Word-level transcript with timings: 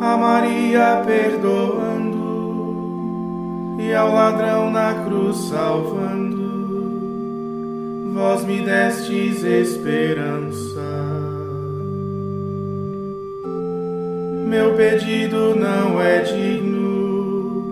A 0.00 0.16
Maria 0.16 1.02
perdoando 1.06 2.16
e 3.78 3.94
ao 3.94 4.12
ladrão 4.12 4.70
na 4.70 5.04
cruz 5.04 5.36
salvando, 5.48 6.46
vós 8.12 8.44
me 8.44 8.60
destes 8.60 9.42
esperança. 9.42 10.80
Meu 14.46 14.74
pedido 14.74 15.54
não 15.56 16.00
é 16.00 16.20
digno, 16.20 17.64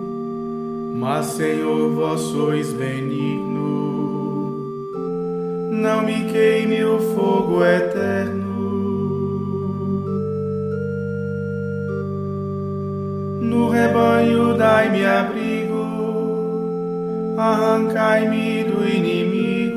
mas 0.99 1.25
Senhor, 1.27 1.91
vós 1.91 2.21
sois 2.21 2.73
benigno. 2.73 3.55
Não 5.71 6.03
me 6.03 6.25
queime 6.31 6.83
o 6.83 6.99
fogo 7.13 7.63
eterno. 7.63 8.44
No 13.39 13.69
rebanho 13.69 14.57
dai-me 14.57 15.05
abrigo, 15.05 15.85
arrancai-me 17.37 18.63
do 18.63 18.87
inimigo, 18.87 19.75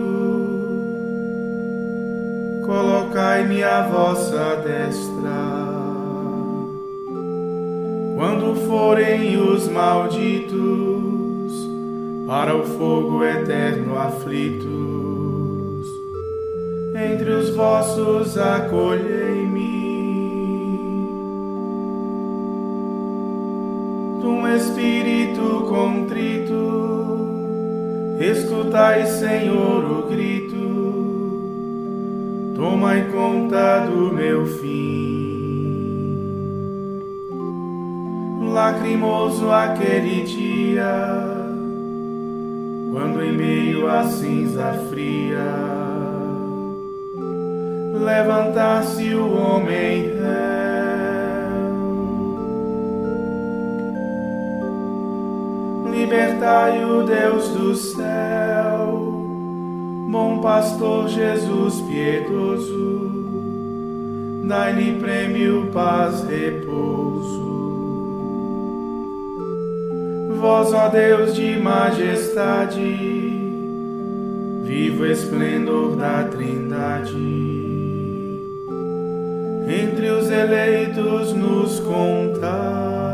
colocai-me 2.65 3.62
à 3.62 3.83
vossa 3.89 4.56
destra. 4.65 5.69
Quando 8.17 8.55
forem 8.67 9.37
os 9.37 9.69
malditos 9.69 10.59
para 12.27 12.56
o 12.56 12.65
fogo 12.65 13.25
eterno 13.25 13.98
aflitos, 13.98 14.69
entre 16.95 17.31
os 17.31 17.50
vossos 17.50 18.37
acolhei-me. 18.39 19.58
Contrito, 25.69 27.29
escutai, 28.21 29.07
Senhor, 29.07 29.85
o 29.85 30.09
grito, 30.09 30.57
tomai 32.57 33.05
conta 33.11 33.81
do 33.81 34.13
meu 34.13 34.47
fim. 34.47 35.28
Lacrimoso 38.53 39.51
aquele 39.51 40.23
dia, 40.23 41.23
quando 42.91 43.23
em 43.23 43.37
meio 43.37 43.87
à 43.89 44.05
cinza 44.05 44.73
fria 44.91 45.78
levantasse 48.09 49.15
o 49.15 49.33
homem 49.33 50.15
réu. 50.15 50.97
Libertai 56.09 56.83
o 56.87 57.03
Deus 57.03 57.49
do 57.51 57.75
céu, 57.75 58.87
bom 60.11 60.41
pastor 60.41 61.07
Jesus 61.07 61.83
piedoso, 61.83 63.13
dai-lhe 64.45 64.99
prêmio, 64.99 65.69
paz, 65.71 66.25
repouso 66.27 67.49
vós, 70.41 70.73
ó 70.73 70.89
Deus 70.89 71.35
de 71.35 71.59
majestade, 71.59 72.81
vivo 74.65 75.05
esplendor 75.05 75.95
da 75.95 76.25
Trindade. 76.25 77.19
Entre 79.69 80.09
os 80.09 80.31
eleitos 80.31 81.35
nos 81.35 81.81
contai. 81.81 83.08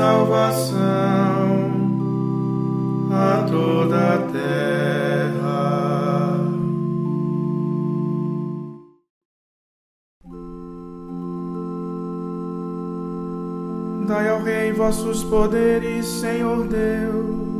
Salvação 0.00 0.80
a 3.12 3.46
toda 3.50 4.14
a 4.14 4.18
terra. 4.32 5.60
Dai 14.08 14.28
ao 14.30 14.42
Rei 14.42 14.72
vossos 14.72 15.22
poderes, 15.24 16.06
Senhor 16.06 16.66
Deus 16.66 17.50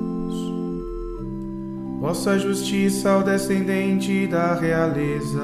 vossa 2.00 2.38
justiça 2.38 3.10
ao 3.10 3.22
descendente 3.22 4.26
da 4.26 4.54
realeza. 4.54 5.38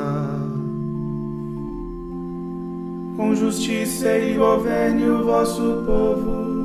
Com 3.15 3.35
justiça 3.35 4.09
ele 4.09 4.39
governe 4.39 5.05
o 5.05 5.23
vosso 5.23 5.85
povo, 5.87 6.57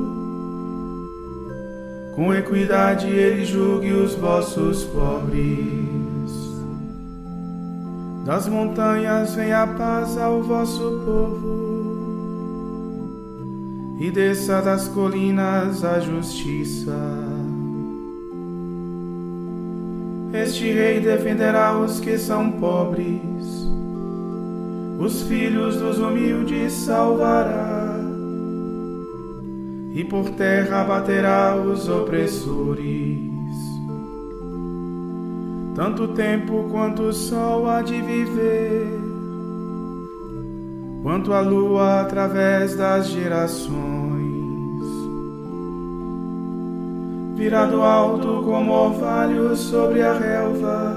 com 2.14 2.32
equidade 2.34 3.06
ele 3.08 3.44
julgue 3.44 3.92
os 3.92 4.14
vossos 4.14 4.84
pobres. 4.84 5.72
Das 8.24 8.46
montanhas 8.46 9.34
vem 9.34 9.52
a 9.52 9.66
paz 9.66 10.16
ao 10.16 10.42
vosso 10.42 11.02
povo, 11.04 11.72
e 14.00 14.10
desça 14.10 14.62
das 14.62 14.86
colinas 14.88 15.84
a 15.84 15.98
justiça. 15.98 16.96
Este 20.32 20.72
rei 20.72 21.00
defenderá 21.00 21.78
os 21.78 22.00
que 22.00 22.16
são 22.16 22.52
pobres, 22.52 23.66
os 24.98 25.22
filhos 25.22 25.76
dos 25.76 25.98
humildes 25.98 26.72
salvará, 26.72 27.71
e 29.94 30.04
por 30.04 30.30
terra 30.30 30.84
baterá 30.84 31.56
os 31.56 31.88
opressores. 31.88 33.30
Tanto 35.74 36.08
tempo 36.08 36.68
quanto 36.70 37.02
o 37.04 37.12
sol 37.12 37.68
há 37.68 37.82
de 37.82 38.00
viver, 38.00 38.86
quanto 41.02 41.32
a 41.32 41.40
lua 41.40 42.00
através 42.02 42.76
das 42.76 43.08
gerações 43.08 44.02
virá 47.42 47.66
do 47.66 47.82
alto 47.82 48.42
como 48.44 48.72
orvalho 48.72 49.56
sobre 49.56 50.00
a 50.00 50.12
relva, 50.12 50.96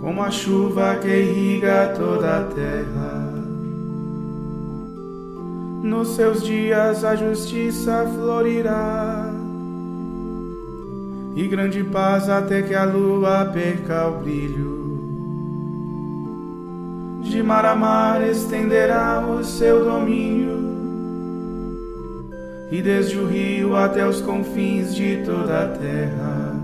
como 0.00 0.22
a 0.22 0.30
chuva 0.30 0.96
que 0.96 1.08
irriga 1.08 1.94
toda 1.96 2.40
a 2.40 2.42
terra. 2.44 3.13
Nos 5.84 6.16
seus 6.16 6.42
dias 6.42 7.04
a 7.04 7.14
justiça 7.14 8.10
florirá, 8.14 9.30
e 11.36 11.46
grande 11.46 11.84
paz 11.84 12.26
até 12.30 12.62
que 12.62 12.74
a 12.74 12.84
lua 12.84 13.44
perca 13.52 14.08
o 14.08 14.22
brilho. 14.22 14.74
De 17.22 17.42
mar 17.42 17.66
a 17.66 17.76
mar 17.76 18.26
estenderá 18.26 19.26
o 19.28 19.44
seu 19.44 19.84
domínio 19.84 20.54
e 22.72 22.80
desde 22.80 23.18
o 23.18 23.26
rio 23.26 23.76
até 23.76 24.08
os 24.08 24.22
confins 24.22 24.94
de 24.94 25.22
toda 25.22 25.64
a 25.64 25.68
terra. 25.68 26.62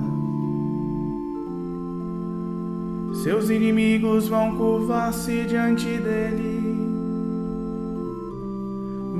Seus 3.22 3.50
inimigos 3.50 4.28
vão 4.28 4.56
curvar-se 4.56 5.44
diante 5.44 5.98
dele, 5.98 6.89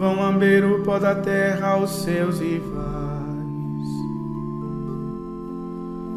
vão 0.00 0.16
lamber 0.16 0.64
o 0.64 0.80
pó 0.82 0.98
da 0.98 1.14
terra 1.14 1.72
aos 1.72 1.90
seus 2.02 2.40
rivais. 2.40 2.80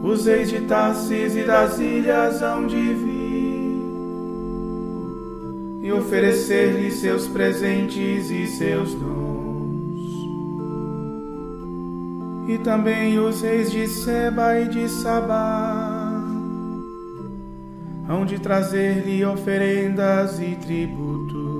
Os 0.01 0.25
reis 0.25 0.49
de 0.49 0.61
Tarsis 0.61 1.35
e 1.35 1.43
das 1.43 1.79
ilhas 1.79 2.41
hão 2.41 2.65
de 2.65 2.93
vir 2.93 3.83
e 5.81 5.91
oferecer-lhe 5.91 6.91
seus 6.91 7.27
presentes 7.27 8.31
e 8.31 8.47
seus 8.47 8.93
dons. 8.93 10.01
E 12.47 12.57
também 12.59 13.19
os 13.19 13.41
reis 13.41 13.69
de 13.69 13.85
Seba 13.85 14.61
e 14.61 14.69
de 14.69 14.87
Sabá 14.87 16.23
hão 18.07 18.25
de 18.25 18.39
trazer-lhe 18.39 19.25
oferendas 19.25 20.39
e 20.39 20.55
tributos. 20.55 21.52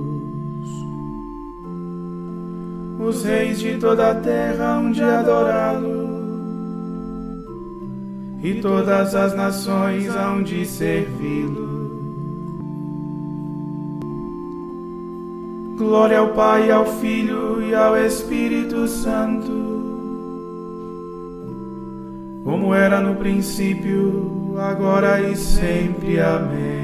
Os 3.06 3.22
reis 3.22 3.60
de 3.60 3.76
toda 3.76 4.12
a 4.12 4.14
terra 4.14 4.76
hão 4.76 4.90
de 4.90 5.02
adorá-lo 5.02 6.04
e 8.42 8.54
todas 8.62 9.14
as 9.14 9.34
nações 9.34 10.08
hão 10.08 10.42
de 10.42 10.64
servi-lo. 10.64 11.74
Glória 15.76 16.18
ao 16.18 16.28
Pai, 16.28 16.70
ao 16.70 16.86
Filho 16.86 17.62
e 17.62 17.74
ao 17.74 17.94
Espírito 17.96 18.88
Santo, 18.88 19.52
como 22.42 22.74
era 22.74 23.02
no 23.02 23.16
princípio, 23.16 24.54
agora 24.58 25.20
e 25.20 25.36
sempre. 25.36 26.20
Amém. 26.20 26.83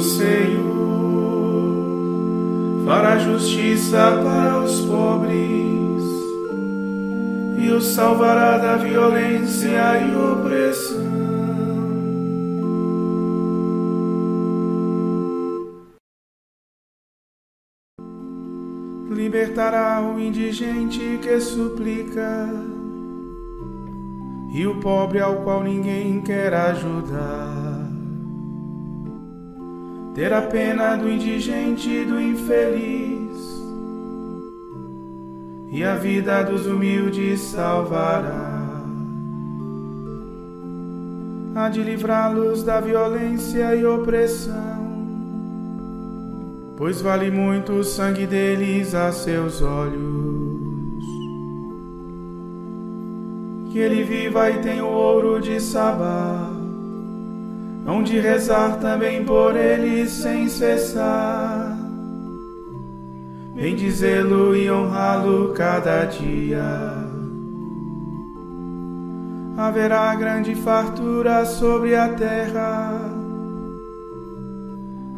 O 0.00 0.02
Senhor 0.02 1.74
fará 2.86 3.18
justiça 3.18 3.98
para 4.24 4.64
os 4.64 4.80
pobres 4.80 6.02
e 7.58 7.68
os 7.68 7.84
salvará 7.84 8.56
da 8.56 8.78
violência 8.78 10.00
e 10.00 10.16
opressão. 10.16 11.04
Libertará 19.10 20.00
o 20.00 20.18
indigente 20.18 21.18
que 21.20 21.38
suplica 21.40 22.48
e 24.54 24.66
o 24.66 24.80
pobre 24.80 25.20
ao 25.20 25.42
qual 25.42 25.62
ninguém 25.62 26.22
quer 26.22 26.54
ajudar. 26.54 27.59
Terá 30.14 30.42
pena 30.42 30.96
do 30.96 31.08
indigente 31.08 31.88
e 31.88 32.04
do 32.04 32.20
infeliz, 32.20 33.62
e 35.70 35.84
a 35.84 35.94
vida 35.94 36.42
dos 36.42 36.66
humildes 36.66 37.40
salvará. 37.40 38.50
Há 41.54 41.68
de 41.68 41.82
livrá-los 41.82 42.64
da 42.64 42.80
violência 42.80 43.74
e 43.76 43.86
opressão, 43.86 44.80
pois 46.76 47.00
vale 47.00 47.30
muito 47.30 47.72
o 47.72 47.84
sangue 47.84 48.26
deles 48.26 48.96
a 48.96 49.12
seus 49.12 49.62
olhos. 49.62 51.04
Que 53.70 53.78
ele 53.78 54.02
viva 54.02 54.50
e 54.50 54.58
tenha 54.58 54.84
o 54.84 54.90
ouro 54.90 55.40
de 55.40 55.60
Sabá 55.60 56.49
hão 57.86 58.02
de 58.02 58.18
rezar 58.18 58.78
também 58.78 59.24
por 59.24 59.56
ele 59.56 60.06
sem 60.08 60.48
cessar, 60.48 61.76
bendizê-lo 63.54 64.54
e 64.54 64.70
honrá-lo 64.70 65.52
cada 65.52 66.04
dia. 66.04 67.08
Haverá 69.56 70.14
grande 70.14 70.54
fartura 70.54 71.44
sobre 71.44 71.94
a 71.94 72.08
terra, 72.08 72.98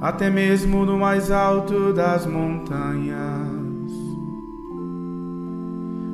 até 0.01 0.29
mesmo 0.29 0.85
no 0.85 0.99
mais 0.99 1.31
alto 1.31 1.93
das 1.93 2.27
montanhas. 2.27 3.53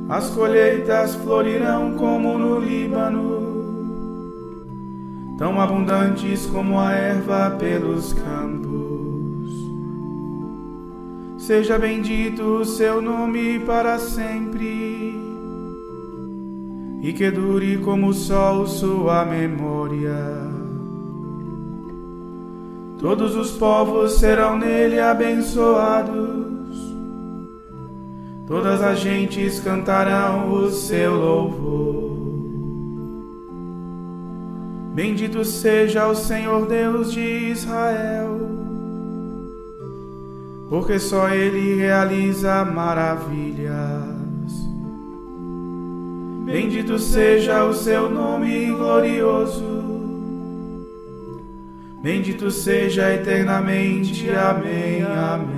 As 0.09 0.31
colheitas 0.31 1.15
florirão 1.17 1.94
como 1.97 2.39
no 2.39 2.59
Líbano 2.59 3.48
tão 5.39 5.61
abundantes 5.61 6.47
como 6.47 6.81
a 6.81 6.93
erva 6.93 7.53
pelos 7.53 8.13
campos. 8.13 8.69
Seja 11.39 11.79
bendito 11.79 12.43
o 12.43 12.65
seu 12.65 13.01
nome 13.01 13.61
para 13.61 13.99
sempre, 13.99 15.17
e 17.01 17.13
que 17.13 17.31
dure 17.31 17.79
como 17.79 18.09
o 18.09 18.13
sol 18.13 18.67
sua 18.67 19.25
memória. 19.25 20.19
Todos 22.99 23.37
os 23.37 23.53
povos 23.53 24.15
serão 24.15 24.59
nele 24.59 24.99
abençoados, 24.99 26.77
todas 28.49 28.83
as 28.83 28.99
gentes 28.99 29.61
cantarão 29.61 30.53
o 30.53 30.69
seu 30.69 31.15
louvor. 31.15 32.07
Bendito 34.98 35.44
seja 35.44 36.08
o 36.08 36.14
Senhor 36.17 36.67
Deus 36.67 37.12
de 37.12 37.20
Israel, 37.20 38.36
porque 40.69 40.98
só 40.98 41.28
Ele 41.28 41.76
realiza 41.76 42.64
maravilhas. 42.64 43.70
Bendito 46.44 46.98
seja 46.98 47.64
o 47.64 47.72
seu 47.72 48.10
nome 48.10 48.67
glorioso, 48.72 49.62
bendito 52.02 52.50
seja 52.50 53.14
eternamente. 53.14 54.28
Amém, 54.31 55.05
amém. 55.05 55.57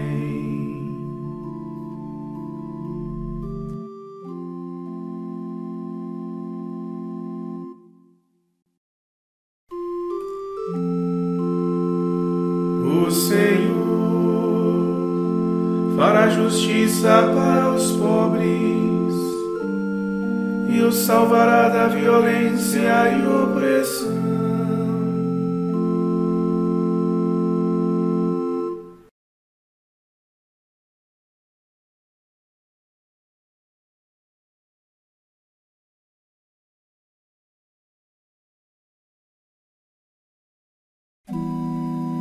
nos 20.91 21.05
salvará 21.05 21.69
da 21.69 21.87
violência 21.87 23.13
e 23.13 23.25
opressão. 23.25 24.11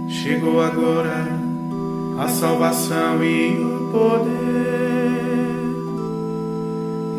Chegou 0.08 0.62
agora 0.62 1.26
a 2.20 2.28
salvação 2.28 3.24
e 3.24 3.58
o 3.58 3.90
poder 3.90 4.89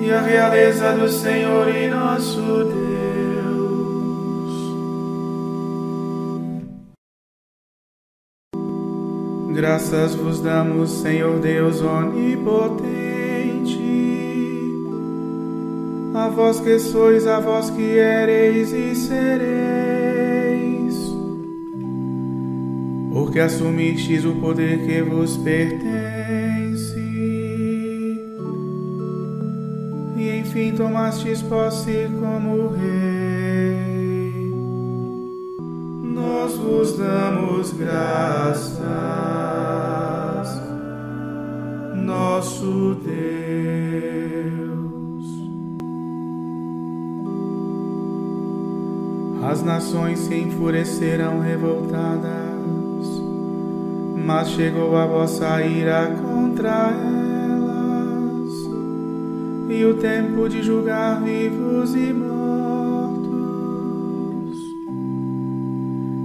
e 0.01 0.11
a 0.11 0.19
realeza 0.19 0.93
do 0.93 1.07
Senhor 1.07 1.69
e 1.69 1.87
nosso 1.87 2.41
Deus. 2.41 2.91
Graças 9.53 10.15
vos 10.15 10.41
damos, 10.41 10.89
Senhor 10.89 11.39
Deus 11.39 11.81
onipotente. 11.81 13.11
A 16.15 16.29
vós 16.29 16.59
que 16.59 16.79
sois, 16.79 17.27
a 17.27 17.39
vós 17.39 17.69
que 17.69 17.83
ereis 17.83 18.73
e 18.73 18.95
sereis, 18.95 19.55
porque 23.13 23.39
assumistes 23.39 24.25
o 24.25 24.33
poder 24.35 24.85
que 24.85 25.01
vos 25.03 25.37
pertence, 25.37 26.10
tomastes 30.71 31.41
posse 31.41 32.09
como 32.19 32.69
Rei. 32.69 34.51
Nós 36.03 36.55
vos 36.55 36.97
damos 36.97 37.71
graças, 37.73 38.81
nosso 41.95 42.95
Deus. 43.03 43.21
As 49.43 49.63
nações 49.63 50.19
se 50.19 50.35
enfurecerão 50.35 51.39
revoltadas, 51.39 52.31
mas 54.25 54.49
chegou 54.49 54.95
a 54.95 55.05
vossa 55.05 55.61
ira 55.61 56.15
contra 56.21 56.91
elas, 56.91 57.20
e 59.71 59.85
o 59.85 59.95
tempo 59.95 60.49
de 60.49 60.61
julgar 60.61 61.21
vivos 61.23 61.95
e 61.95 62.13
mortos, 62.13 63.21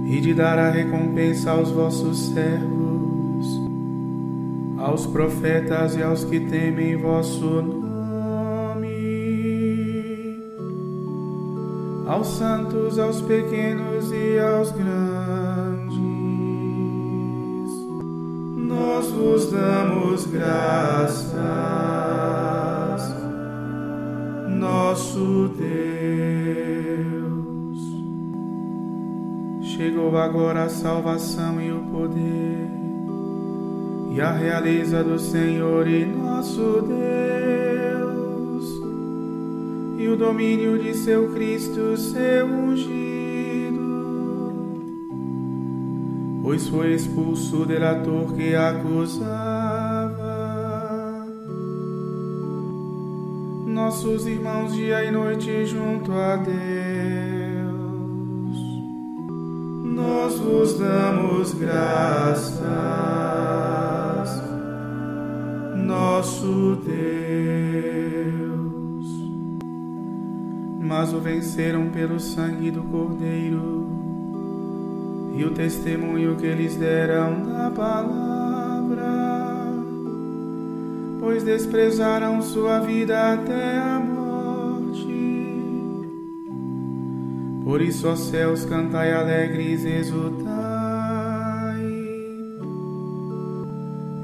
e 0.05 0.19
de 0.21 0.33
dar 0.33 0.59
a 0.59 0.69
recompensa 0.69 1.51
aos 1.51 1.71
vossos 1.71 2.27
servos, 2.27 3.61
aos 4.77 5.05
profetas 5.05 5.95
e 5.95 6.03
aos 6.03 6.23
que 6.25 6.39
temem 6.41 6.97
vosso 6.97 7.61
nome 7.61 7.87
aos 12.07 12.27
santos, 12.27 12.97
aos 12.97 13.21
pequenos 13.21 14.11
e 14.11 14.39
aos 14.39 14.71
grandes. 14.71 15.97
Nós 18.55 19.11
vos 19.11 19.51
damos 19.51 20.25
graças, 20.25 21.33
nosso 24.57 25.49
Deus. 25.55 25.67
Chegou 29.61 30.17
agora 30.17 30.63
a 30.63 30.69
salvação 30.69 31.61
e 31.61 31.71
o 31.71 31.79
poder 31.91 32.67
e 34.11 34.19
a 34.19 34.31
realeza 34.31 35.03
do 35.03 35.19
Senhor 35.19 35.87
e 35.87 36.03
nosso 36.03 36.81
Deus 36.81 37.07
e 39.99 40.07
o 40.07 40.15
domínio 40.15 40.79
de 40.79 40.93
seu 40.95 41.31
Cristo, 41.33 41.95
seu 41.97 42.47
ungido, 42.47 43.77
pois 46.41 46.67
foi 46.67 46.93
expulso 46.93 47.63
o 47.63 47.65
delator 47.65 48.33
que 48.33 48.55
acusava 48.55 49.46
nossos 53.87 54.27
irmãos 54.27 54.73
dia 54.73 55.01
e 55.05 55.11
noite 55.11 55.65
junto 55.65 56.11
a 56.11 56.35
Deus. 56.35 56.57
Nós 59.95 60.37
vos 60.39 60.77
damos 60.77 61.53
graças, 61.53 62.59
nosso 65.77 66.81
Deus 66.85 67.07
mas 70.81 71.13
o 71.13 71.19
venceram 71.19 71.89
pelo 71.89 72.19
sangue 72.19 72.71
do 72.71 72.81
Cordeiro 72.83 73.87
e 75.33 75.45
o 75.45 75.51
testemunho 75.51 76.35
que 76.35 76.45
eles 76.45 76.75
deram 76.75 77.43
da 77.43 77.71
palavra, 77.71 78.26
pois 81.27 81.43
desprezaram 81.43 82.41
sua 82.41 82.79
vida 82.79 83.33
até 83.33 83.79
a 83.79 83.99
morte. 83.99 85.05
Por 87.65 87.81
isso, 87.81 88.07
ó 88.07 88.15
céus, 88.15 88.63
cantai 88.63 89.11
alegres, 89.11 89.83
exultai, 89.83 90.47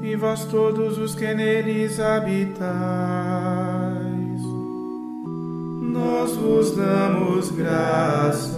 e 0.02 0.16
vós 0.16 0.46
todos 0.46 0.96
os 0.96 1.14
que 1.14 1.34
neles 1.34 2.00
habitais 2.00 2.64
nós 5.82 6.34
vos 6.36 6.74
damos 6.74 7.50
graças, 7.50 8.56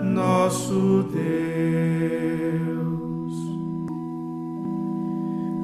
nosso 0.00 1.02
Deus. 1.12 1.43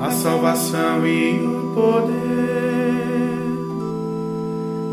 a 0.00 0.10
salvação 0.10 1.06
e 1.06 1.40
o 1.40 1.74
poder 1.74 2.36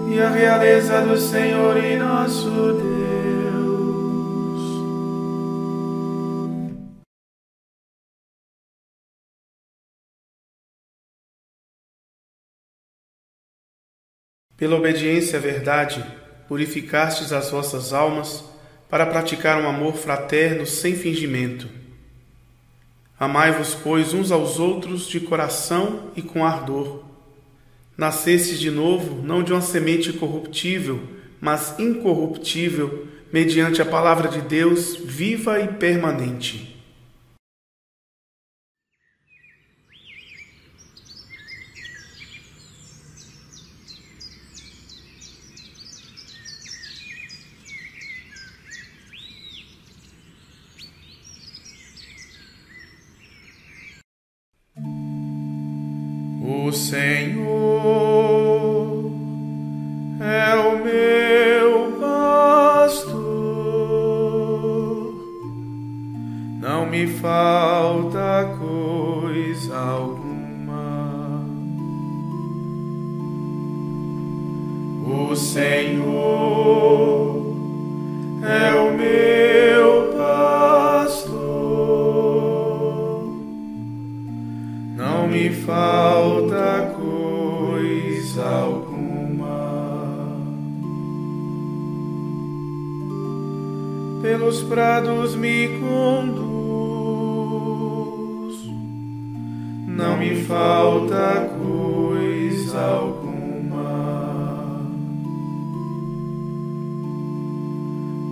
e 0.09 0.19
a 0.19 0.29
realeza 0.29 1.01
do 1.01 1.17
Senhor 1.17 1.75
e 1.77 1.97
nosso 1.97 2.49
Deus. 2.49 2.93
Pela 14.55 14.77
obediência 14.77 15.39
à 15.39 15.41
verdade, 15.41 16.05
purificastes 16.47 17.33
as 17.33 17.49
vossas 17.49 17.91
almas 17.91 18.45
para 18.89 19.05
praticar 19.05 19.59
um 19.59 19.67
amor 19.67 19.95
fraterno 19.95 20.65
sem 20.65 20.95
fingimento. 20.95 21.82
Amai-vos, 23.23 23.73
pois, 23.73 24.13
uns 24.13 24.33
aos 24.33 24.59
outros 24.59 25.07
de 25.07 25.17
coração 25.17 26.11
e 26.13 26.21
com 26.21 26.45
ardor. 26.45 27.03
Nascestes 27.97 28.59
de 28.59 28.69
novo, 28.69 29.23
não 29.23 29.41
de 29.41 29.53
uma 29.53 29.61
semente 29.61 30.11
corruptível, 30.11 30.99
mas 31.39 31.79
incorruptível, 31.79 33.07
mediante 33.31 33.81
a 33.81 33.85
palavra 33.85 34.27
de 34.27 34.41
Deus 34.41 34.97
viva 34.97 35.57
e 35.61 35.69
permanente. 35.69 36.72
Me 95.43 95.77
conduz, 95.77 96.55
não 99.85 100.17
me 100.17 100.35
falta 100.35 101.49
coisa 101.61 102.79
alguma. 102.79 103.83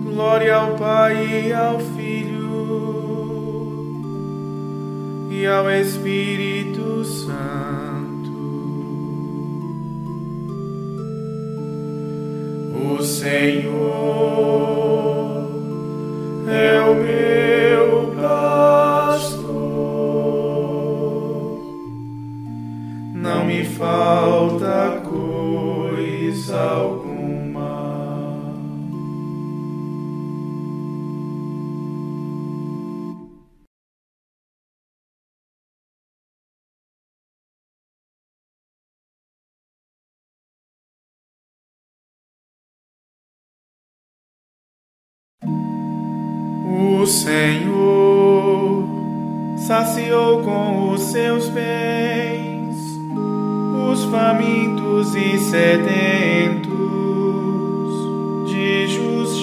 Glória 0.04 0.56
ao 0.56 0.74
Pai 0.76 1.48
e 1.48 1.52
ao 1.52 1.78
Filho 1.80 2.40
e 5.30 5.46
ao 5.46 5.70
Espírito 5.70 7.04
Santo. 7.04 8.32
O 12.90 13.02
Senhor 13.02 13.71
Senhor 47.12 48.88
saciou 49.58 50.42
com 50.42 50.90
os 50.90 51.02
seus 51.02 51.48
bens 51.50 52.74
os 53.92 54.04
famintos 54.06 55.14
e 55.14 55.38
sedentos 55.38 56.72
de 58.50 58.86
justiça. 58.86 59.42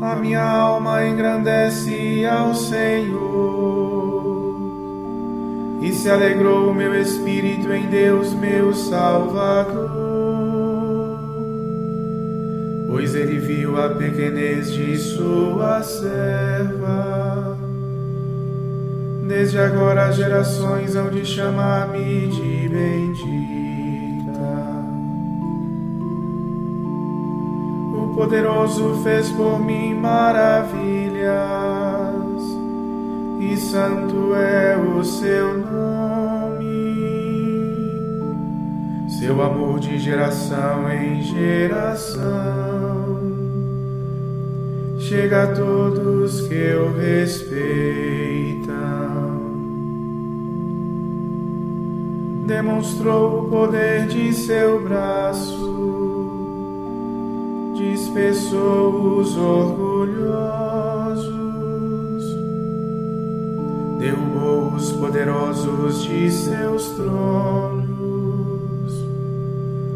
A 0.00 0.16
minha 0.16 0.42
alma 0.42 1.06
engrandece 1.06 2.24
ao 2.24 2.54
Senhor 2.54 4.15
e 5.80 5.92
se 5.92 6.10
alegrou 6.10 6.70
o 6.70 6.74
meu 6.74 6.94
espírito 6.94 7.72
em 7.72 7.86
Deus, 7.86 8.32
meu 8.34 8.72
Salvador, 8.74 9.96
pois 12.88 13.14
ele 13.14 13.38
viu 13.38 13.80
a 13.80 13.90
pequenez 13.90 14.72
de 14.72 14.96
sua 14.96 15.82
serva. 15.82 17.56
Desde 19.26 19.58
agora 19.58 20.06
as 20.06 20.16
gerações 20.16 20.94
hão 20.94 21.10
de 21.10 21.24
chamar-me 21.24 22.28
de 22.28 22.68
bendita. 22.68 23.26
O 27.92 28.14
poderoso 28.14 29.00
fez 29.02 29.28
por 29.30 29.58
mim 29.58 29.94
maravilhas 29.94 31.85
e 33.40 33.56
santo 33.56 34.34
é 34.34 34.76
o 34.76 35.04
seu 35.04 35.58
nome. 35.58 36.66
Seu 39.08 39.42
amor 39.42 39.78
de 39.80 39.98
geração 39.98 40.90
em 40.90 41.22
geração 41.22 42.26
chega 44.98 45.44
a 45.44 45.54
todos 45.54 46.42
que 46.42 46.74
o 46.74 46.92
respeitam. 46.96 48.76
Demonstrou 52.46 53.40
o 53.40 53.48
poder 53.50 54.06
de 54.06 54.32
seu 54.32 54.82
braço, 54.82 55.74
dispersou 57.76 59.18
os 59.18 59.36
orgulhosos 59.36 60.95
derrubou 63.98 64.74
os 64.74 64.92
poderosos 64.92 66.04
de 66.04 66.30
seus 66.30 66.90
tronos 66.90 67.86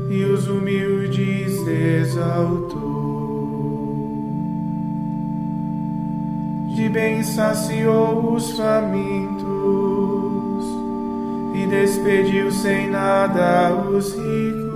e 0.09 0.25
os 0.25 0.49
humildes 0.49 1.67
exaltou. 1.67 2.91
De 6.75 6.89
bem 6.89 7.23
saciou 7.23 8.35
os 8.35 8.53
famintos 8.53 9.45
e 11.55 11.67
despediu 11.67 12.51
sem 12.51 12.91
nada 12.91 13.75
os 13.75 14.15
ricos. 14.15 14.71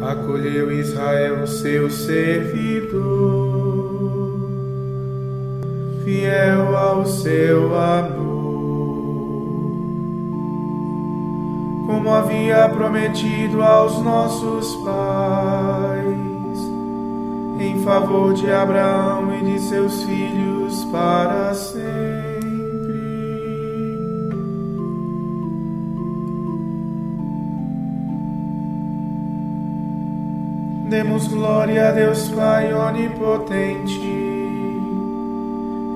Acolheu 0.00 0.70
Israel, 0.70 1.46
seu 1.46 1.90
servidor 1.90 3.53
fiel 6.04 6.76
ao 6.76 7.06
seu 7.06 7.74
amor. 7.74 8.24
Como 11.86 12.14
havia 12.14 12.68
prometido 12.68 13.62
aos 13.62 13.98
nossos 14.02 14.74
pais, 14.76 16.04
em 17.60 17.82
favor 17.82 18.34
de 18.34 18.50
Abraão 18.50 19.34
e 19.34 19.52
de 19.52 19.60
seus 19.60 20.02
filhos 20.04 20.84
para 20.92 21.54
sempre. 21.54 21.84
Demos 30.90 31.26
glória 31.28 31.88
a 31.88 31.92
Deus 31.92 32.28
Pai 32.28 32.72
onipotente 32.72 34.23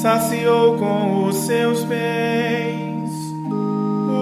saciou 0.00 0.78
com 0.78 1.24
os 1.26 1.36
seus 1.36 1.84
bens 1.84 3.10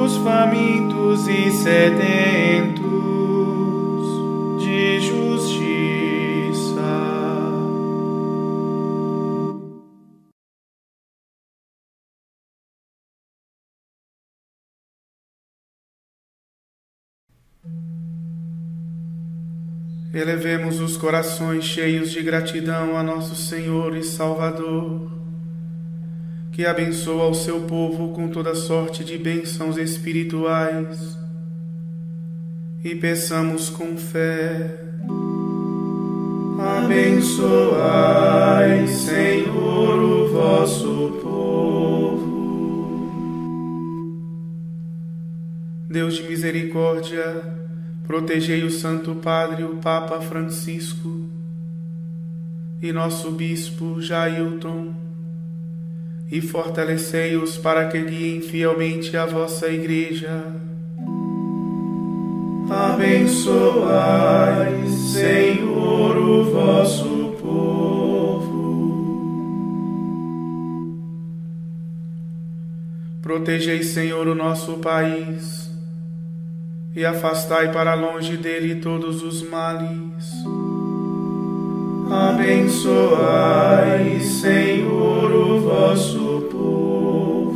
os 0.05 0.17
famintos 0.19 1.29
e 1.29 1.53
sedentos 1.53 2.83
de 4.61 5.01
justiça. 5.01 5.59
Elevemos 20.13 20.81
os 20.81 20.97
corações 20.97 21.65
cheios 21.65 22.11
de 22.11 22.21
gratidão 22.21 22.97
a 22.97 23.03
nosso 23.05 23.37
Senhor 23.37 23.97
e 23.97 24.03
Salvador 24.03 25.18
que 26.59 26.67
abençoa 26.67 27.29
o 27.29 27.35
seu 27.35 27.61
povo 27.61 28.09
com 28.09 28.27
toda 28.27 28.53
sorte 28.53 29.05
de 29.05 29.17
bênçãos 29.17 29.77
espirituais. 29.77 31.17
E 32.83 32.97
peçamos 32.97 33.71
com 33.71 33.97
fé. 33.97 34.77
Abençoai, 36.83 38.89
Senhor, 38.89 40.03
o 40.03 40.33
vosso 40.33 41.21
povo. 41.23 42.19
Deus 45.89 46.17
de 46.17 46.25
misericórdia, 46.25 47.55
protegei 48.05 48.65
o 48.65 48.71
Santo 48.73 49.15
Padre, 49.15 49.63
o 49.63 49.77
Papa 49.77 50.21
Francisco, 50.21 51.21
e 52.83 52.93
nosso 52.93 53.31
Bispo 53.31 54.01
Jailton 54.01 55.08
e 56.31 56.41
fortalecei-os 56.41 57.57
para 57.57 57.89
que 57.89 57.99
guiem 58.03 58.41
fielmente 58.41 59.17
a 59.17 59.25
vossa 59.27 59.69
Igreja. 59.69 60.45
Abençoai, 62.71 63.27
Senhor, 64.87 66.19
o 66.19 66.45
vosso 66.45 67.35
povo. 67.41 68.49
Protegei, 73.23 73.83
Senhor, 73.83 74.29
o 74.29 74.35
nosso 74.35 74.75
país 74.75 75.69
e 76.95 77.07
afastai 77.07 77.73
para 77.73 77.95
longe 77.95 78.37
dele 78.37 78.77
todos 78.77 79.23
os 79.23 79.49
males. 79.49 80.27
Abençoai, 82.11 84.01
Senhor, 84.21 85.31
o 85.31 85.61
vosso 85.61 86.49
povo. 86.51 87.53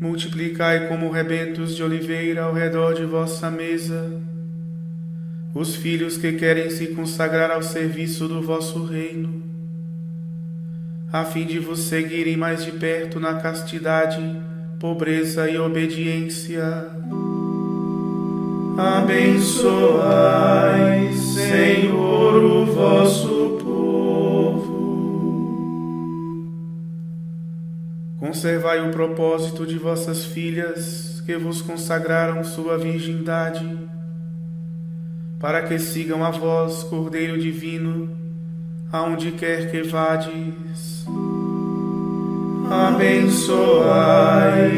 Multiplicai 0.00 0.86
como 0.86 1.10
rebentos 1.10 1.74
de 1.74 1.82
oliveira 1.82 2.44
ao 2.44 2.54
redor 2.54 2.94
de 2.94 3.04
vossa 3.04 3.50
mesa 3.50 4.22
os 5.52 5.74
filhos 5.74 6.16
que 6.18 6.32
querem 6.34 6.68
se 6.68 6.88
consagrar 6.88 7.50
ao 7.50 7.62
serviço 7.62 8.28
do 8.28 8.42
vosso 8.42 8.84
reino, 8.84 9.42
a 11.10 11.24
fim 11.24 11.46
de 11.46 11.58
vos 11.58 11.80
seguirem 11.80 12.36
mais 12.36 12.62
de 12.62 12.72
perto 12.72 13.18
na 13.18 13.40
castidade, 13.40 14.20
pobreza 14.78 15.48
e 15.48 15.56
obediência 15.56 16.62
Abençoai, 18.78 20.04
Senhor, 21.14 22.44
o 22.44 22.66
vosso 22.66 23.56
povo. 23.64 24.76
Conservai 28.20 28.86
o 28.86 28.92
propósito 28.92 29.64
de 29.64 29.78
vossas 29.78 30.26
filhas 30.26 31.22
que 31.24 31.38
vos 31.38 31.62
consagraram 31.62 32.44
sua 32.44 32.76
virgindade, 32.76 33.66
para 35.40 35.62
que 35.62 35.78
sigam 35.78 36.22
a 36.22 36.30
vós, 36.30 36.82
Cordeiro 36.82 37.40
Divino, 37.40 38.10
aonde 38.92 39.32
quer 39.32 39.70
que 39.70 39.82
vades. 39.84 41.06
Abençoai, 42.70 43.64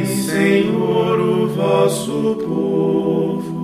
Senhor, 0.07 1.19
o 1.19 1.49
vosso 1.49 2.37
povo. 2.47 3.58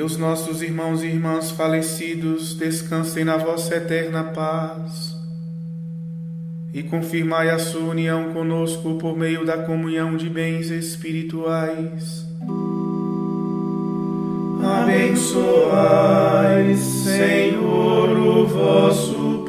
Que 0.00 0.04
os 0.04 0.16
nossos 0.16 0.62
irmãos 0.62 1.02
e 1.02 1.08
irmãs 1.08 1.50
falecidos 1.50 2.54
descansem 2.54 3.22
na 3.22 3.36
vossa 3.36 3.76
eterna 3.76 4.24
paz 4.24 5.14
e 6.72 6.82
confirmai 6.82 7.50
a 7.50 7.58
sua 7.58 7.90
união 7.90 8.32
conosco 8.32 8.94
por 8.94 9.14
meio 9.14 9.44
da 9.44 9.58
comunhão 9.58 10.16
de 10.16 10.30
bens 10.30 10.70
espirituais. 10.70 12.26
Abençoai, 14.64 16.74
Senhor, 16.76 18.18
o 18.18 18.46
vosso 18.46 19.39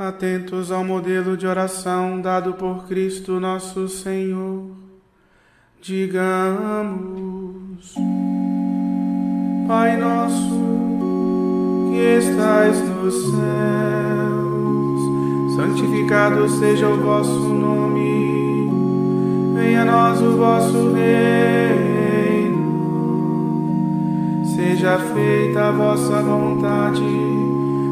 Atentos 0.00 0.72
ao 0.72 0.82
modelo 0.82 1.36
de 1.36 1.46
oração 1.46 2.18
dado 2.22 2.54
por 2.54 2.88
Cristo 2.88 3.38
nosso 3.38 3.86
Senhor, 3.86 4.70
digamos: 5.78 7.94
Pai 9.68 9.98
nosso 9.98 10.58
que 11.90 11.98
estais 11.98 12.80
nos 12.80 13.26
céus, 13.26 15.00
santificado 15.56 16.48
seja 16.48 16.88
o 16.88 16.96
vosso 16.96 17.38
nome, 17.38 18.70
venha 19.54 19.82
a 19.82 19.84
nós 19.84 20.22
o 20.22 20.34
vosso 20.34 20.94
reino, 20.94 22.56
seja 24.46 24.98
feita 24.98 25.68
a 25.68 25.70
vossa 25.70 26.22
vontade 26.22 27.39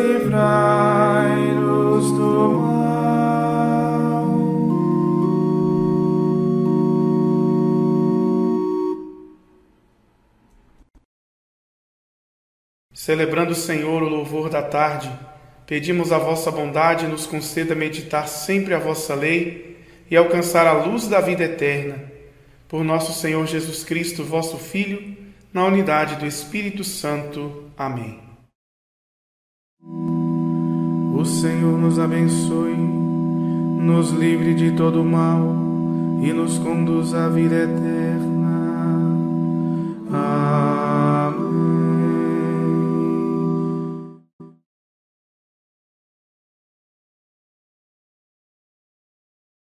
livrai-nos 0.00 1.60
do 2.12 2.48
mal. 2.50 3.10
Celebrando 12.92 13.54
Senhor 13.54 14.02
o 14.02 14.08
louvor 14.08 14.48
da 14.48 14.62
tarde, 14.62 15.10
pedimos 15.66 16.12
a 16.12 16.18
vossa 16.18 16.50
bondade 16.50 17.06
nos 17.06 17.26
conceda 17.26 17.74
meditar 17.74 18.28
sempre 18.28 18.74
a 18.74 18.78
vossa 18.78 19.14
lei 19.14 19.78
e 20.10 20.16
alcançar 20.16 20.66
a 20.66 20.72
luz 20.72 21.06
da 21.08 21.20
vida 21.20 21.44
eterna. 21.44 22.10
Por 22.68 22.84
nosso 22.84 23.12
Senhor 23.12 23.46
Jesus 23.46 23.84
Cristo, 23.84 24.24
vosso 24.24 24.56
Filho, 24.58 25.16
na 25.52 25.64
unidade 25.64 26.16
do 26.16 26.26
Espírito 26.26 26.84
Santo. 26.84 27.70
Amém. 27.76 28.29
O 31.20 31.24
Senhor 31.26 31.78
nos 31.78 31.98
abençoe, 31.98 32.74
nos 32.74 34.10
livre 34.10 34.54
de 34.54 34.72
todo 34.72 35.04
mal 35.04 35.54
e 36.22 36.32
nos 36.32 36.56
conduz 36.56 37.12
à 37.12 37.28
vida 37.28 37.56
eterna. 37.56 38.48
Amém. 40.10 40.69